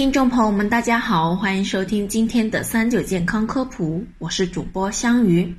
[0.00, 5.54] 听众朋友们，大家好，欢迎收听今天的三九健康科普，我是主播香鱼。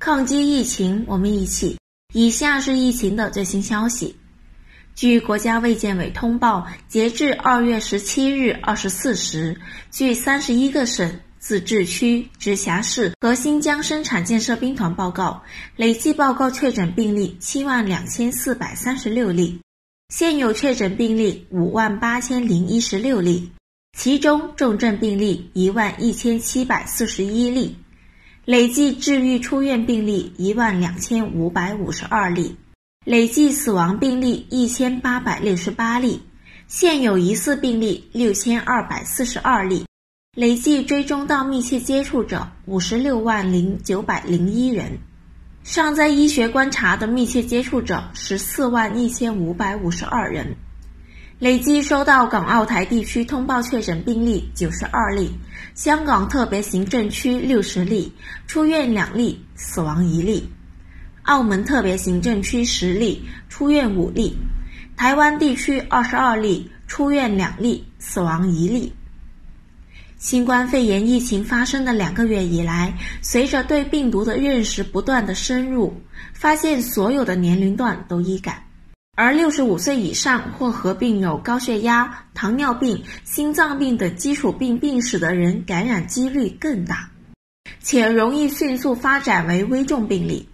[0.00, 1.78] 抗击疫情，我们一起。
[2.12, 4.16] 以下是疫情的最新消息。
[4.96, 9.56] 据国家卫健委通报，截至二月十七日二十四时，
[9.92, 15.40] 据三十一个省、自治区、直辖市和新疆生产建设兵团报告，
[15.76, 19.60] 累计报告确诊病例七万两千四百三十六例，
[20.08, 23.48] 现有确诊病例五万八千零一十六例。
[23.92, 27.76] 其中重症病例一万一千七百四十一例，
[28.44, 32.56] 累计治愈出院病例一万两千五百五十二例，
[33.04, 36.22] 累计死亡病例一千八百六十八例，
[36.66, 39.84] 现有疑似病例六千二百四十二例，
[40.34, 44.98] 累计追踪到密切接触者五十六万零九百零一人，
[45.62, 50.56] 尚在医学观察的密切接触者十四万一千五百五十二人。
[51.40, 55.30] 累计收到港澳台地区通报确诊病例九十二例，
[55.74, 58.12] 香港特别行政区六十例，
[58.46, 60.42] 出院两例，死亡一例；
[61.22, 64.34] 澳门特别行政区十例，出院五例；
[64.98, 68.92] 台湾地区二十二例，出院两例，死亡一例。
[70.18, 76.02] 新冠肺炎疫情发生的两个月以来，随着对病毒的认识不断的深入，
[76.34, 78.62] 发现所有的年龄段都易感。
[79.20, 87.10] 而六十五岁以上或合并有高血压、糖尿病、心脏病等基础病病史的人，感染几率更大，
[87.80, 90.48] 且容易迅速发展为危重病例。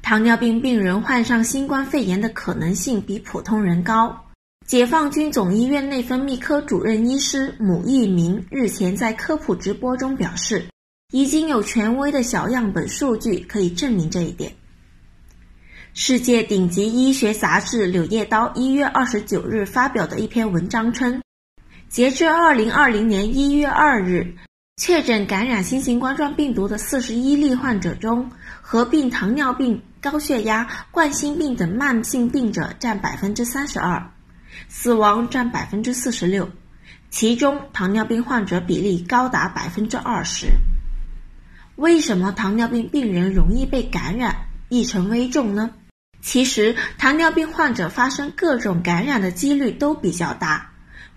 [0.00, 4.18] 糖尿病病人患上新冠肺炎的可能性比普通人高。
[4.66, 10.64] 解放军总医院内分泌科主任医师母一明日前在科普直播中表示，
[11.12, 14.50] 已经有权威的小样本数据可以证明这一点。
[16.00, 21.20] 世界顶级医学杂志《柳叶刀》一月二十九日发表的一篇文章称，
[21.88, 24.36] 截至二零二零年一月二日，
[24.76, 28.30] 确诊感染新型冠状病毒的四十一例患者中，
[28.62, 34.00] 合并糖尿病、高血压、冠心病等慢性病者占百分之三十二，
[34.68, 36.48] 死亡占百分之四十六，
[37.10, 40.46] 其中糖尿病患者比例高达百分之二十。
[41.74, 45.72] 为什么糖尿病病人容易被感染，易成危重呢？
[46.20, 50.70] 其实，糖尿病患者发生各种感染的几率都比较大，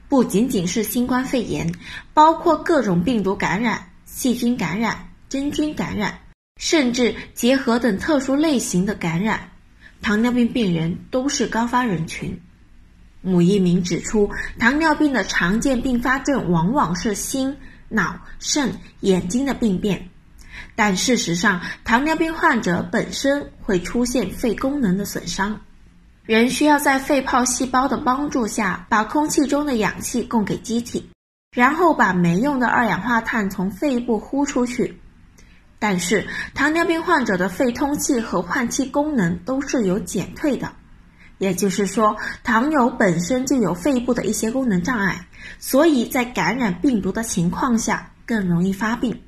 [0.07, 1.73] 不仅仅是新冠肺炎，
[2.13, 6.19] 包括各种病毒感染、细菌感染、真菌感染，
[6.57, 9.49] 甚至结核等特殊类型的感染，
[10.01, 12.39] 糖尿病病人都是高发人群。
[13.21, 14.29] 母一鸣指出，
[14.59, 17.57] 糖尿病的常见并发症往往是心、
[17.89, 20.10] 脑、肾、眼睛的病变。
[20.75, 25.59] 但事实上，糖尿病患者本身会出现肺功能的损伤，
[26.23, 31.09] 人需要在肺泡细胞的帮助下，把空气中的氧气供给机体，
[31.55, 34.99] 然后把没用的二氧化碳从肺部呼出去。
[35.77, 40.71] 但是，糖尿病患者的肺通气和换气功能都是有减退的，
[41.39, 49.19] 也就是说，糖友本身就有肺部的一些功能障碍，所以在感染病毒的情况下更容易发病。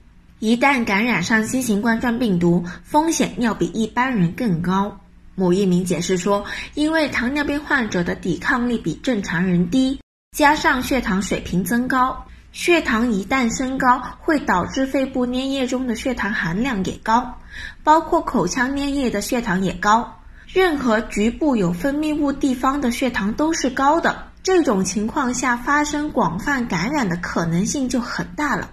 [0.44, 5.00] 一旦感染上新型冠状病毒，风险要比一般人更高。
[5.36, 6.44] 某一名解释说，
[6.74, 10.02] 因为糖尿病患者的抵抗力比正常人低，
[10.36, 17.36] 加上血糖水平增高，血糖一旦升高，会导致肺部粘液中的血糖含量也高，
[17.81, 20.14] 包括口腔粘液的血糖也高。
[20.48, 28.72] 任何局部有分泌物地方的血糖都是高的，这种情况下发生广泛感染的可能性就很大了。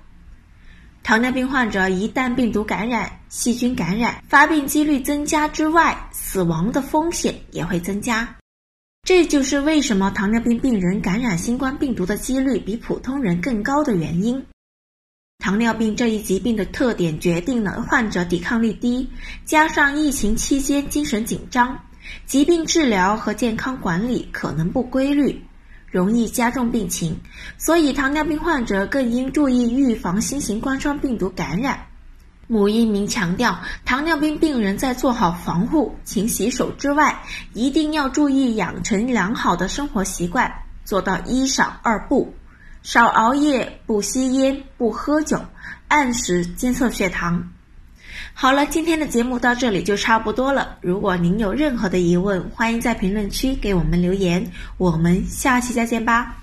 [1.02, 8.36] 糖尿病患者一旦病毒感染、细菌感染，发病几率增加之外，死亡的风险也会增加。
[9.02, 14.44] 这就是为什么糖尿病病人感染新冠病毒的几率比普通人更高的原因。
[15.38, 19.08] 糖尿病这一疾病的特点决定了患者抵抗力低，
[19.44, 21.76] 加上疫情期间精神紧张，
[22.26, 25.42] 疾病治疗和健康管理可能不规律。
[25.90, 27.16] 容易加重病情，
[27.58, 31.86] 所以糖尿病患者更应注意预防新型冠状病毒感染。
[32.46, 37.22] 母一明强调，糖尿病病人在做好防护、勤洗手之外，
[37.52, 40.52] 一定要注意养成良好的生活习惯，
[40.84, 42.34] 做到一少二不：
[42.82, 45.40] 少熬夜、不吸烟、不喝酒，
[45.86, 47.50] 按时监测血糖。
[48.40, 50.78] 好了，今天的节目到这里就差不多了。
[50.80, 54.50] 如果您有任何的疑问，欢迎在评论区给我们留言。
[54.78, 56.38] 我们下期再见吧。